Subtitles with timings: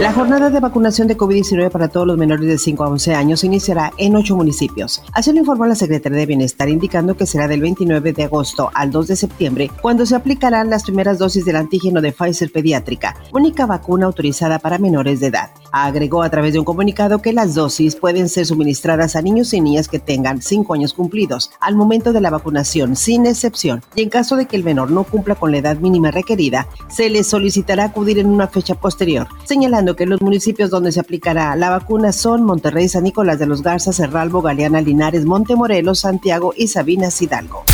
[0.00, 3.44] La jornada de vacunación de COVID-19 para todos los menores de 5 a 11 años
[3.44, 5.00] iniciará en ocho municipios.
[5.12, 8.90] Así lo informó la Secretaría de Bienestar, indicando que será del 29 de agosto al
[8.90, 13.66] 2 de septiembre, cuando se aplicarán las primeras dosis del antígeno de Pfizer pediátrica, única
[13.66, 15.50] vacuna autorizada para menores de edad.
[15.70, 19.60] Agregó a través de un comunicado que las dosis pueden ser suministradas a niños y
[19.60, 24.10] niñas que tengan 5 años cumplidos al momento de la vacunación, sin excepción, y en
[24.10, 27.84] caso de que el menor no cumpla con la edad mínima requerida, se le solicitará
[27.84, 32.42] acudir en una fecha posterior, señalando que los municipios donde se aplicará la vacuna son
[32.42, 37.64] Monterrey, San Nicolás de los Garza, Cerralbo, Galeana, Linares, Montemorelos, Santiago y Sabinas Hidalgo.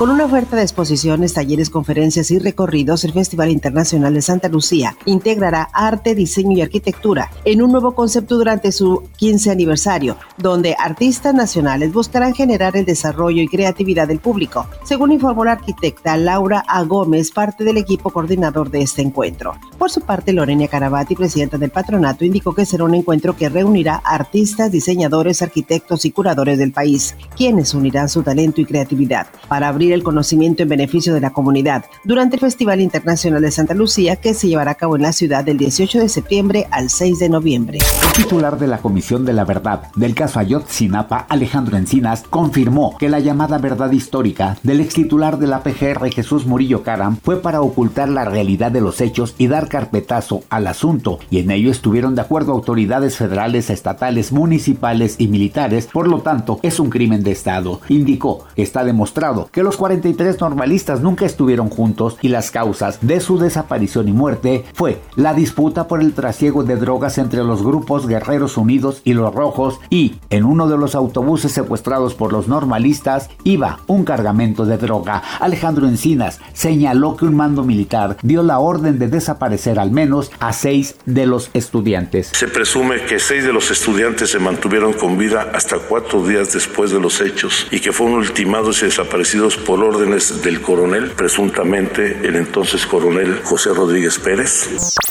[0.00, 4.96] Con una oferta de exposiciones, talleres, conferencias y recorridos, el Festival Internacional de Santa Lucía
[5.04, 11.34] integrará arte, diseño y arquitectura en un nuevo concepto durante su 15 aniversario, donde artistas
[11.34, 16.82] nacionales buscarán generar el desarrollo y creatividad del público, según informó la arquitecta Laura A.
[16.84, 19.52] Gómez, parte del equipo coordinador de este encuentro.
[19.76, 23.96] Por su parte, Lorena Carabati, presidenta del patronato, indicó que será un encuentro que reunirá
[23.96, 29.89] artistas, diseñadores, arquitectos y curadores del país, quienes unirán su talento y creatividad para abrir
[29.92, 34.34] el conocimiento en beneficio de la comunidad durante el Festival Internacional de Santa Lucía que
[34.34, 37.78] se llevará a cabo en la ciudad del 18 de septiembre al 6 de noviembre.
[37.78, 43.08] El titular de la Comisión de la Verdad del caso Ayotzinapa, Alejandro Encinas, confirmó que
[43.08, 47.60] la llamada verdad histórica del ex titular de la PGR Jesús Murillo Caram fue para
[47.60, 52.14] ocultar la realidad de los hechos y dar carpetazo al asunto, y en ello estuvieron
[52.14, 57.32] de acuerdo autoridades federales, estatales, municipales y militares, por lo tanto es un crimen de
[57.32, 57.80] Estado.
[57.88, 63.18] Indicó que está demostrado que los 43 normalistas nunca estuvieron juntos y las causas de
[63.18, 68.06] su desaparición y muerte fue la disputa por el trasiego de drogas entre los grupos
[68.06, 73.30] Guerreros Unidos y los Rojos y en uno de los autobuses secuestrados por los normalistas
[73.42, 75.22] iba un cargamento de droga.
[75.40, 80.52] Alejandro Encinas señaló que un mando militar dio la orden de desaparecer al menos a
[80.52, 82.32] seis de los estudiantes.
[82.34, 86.90] Se presume que seis de los estudiantes se mantuvieron con vida hasta cuatro días después
[86.90, 92.36] de los hechos y que fueron ultimados y desaparecidos por órdenes del coronel, presuntamente el
[92.36, 94.68] entonces coronel José Rodríguez Pérez.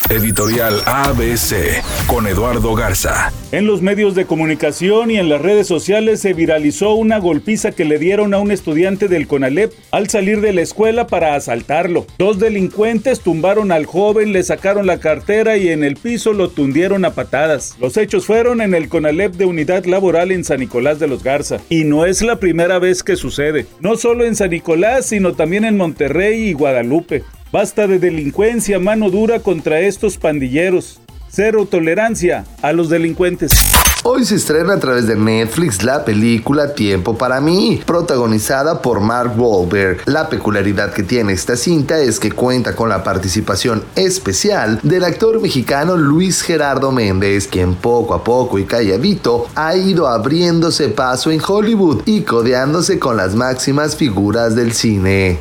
[0.09, 3.31] Editorial ABC con Eduardo Garza.
[3.51, 7.85] En los medios de comunicación y en las redes sociales se viralizó una golpiza que
[7.85, 12.07] le dieron a un estudiante del CONALEP al salir de la escuela para asaltarlo.
[12.17, 17.05] Dos delincuentes tumbaron al joven, le sacaron la cartera y en el piso lo tundieron
[17.05, 17.75] a patadas.
[17.79, 21.59] Los hechos fueron en el CONALEP de Unidad Laboral en San Nicolás de los Garza.
[21.69, 23.67] Y no es la primera vez que sucede.
[23.79, 27.23] No solo en San Nicolás, sino también en Monterrey y Guadalupe.
[27.51, 30.99] Basta de delincuencia, mano dura contra estos pandilleros.
[31.31, 33.51] Cero tolerancia a los delincuentes.
[34.03, 39.33] Hoy se estrena a través de Netflix la película Tiempo para mí, protagonizada por Mark
[39.35, 40.01] Wahlberg.
[40.05, 45.41] La peculiaridad que tiene esta cinta es que cuenta con la participación especial del actor
[45.41, 51.41] mexicano Luis Gerardo Méndez, quien poco a poco y calladito ha ido abriéndose paso en
[51.45, 55.39] Hollywood y codeándose con las máximas figuras del cine.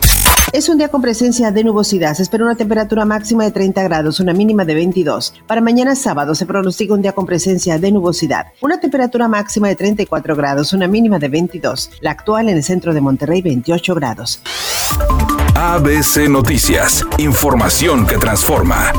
[0.53, 2.15] Es un día con presencia de nubosidad.
[2.15, 5.35] Se espera una temperatura máxima de 30 grados, una mínima de 22.
[5.47, 8.47] Para mañana sábado se pronostica un día con presencia de nubosidad.
[8.63, 11.91] Una temperatura máxima de 34 grados, una mínima de 22.
[12.01, 14.41] La actual en el centro de Monterrey, 28 grados.
[15.55, 17.05] ABC Noticias.
[17.19, 18.93] Información que transforma.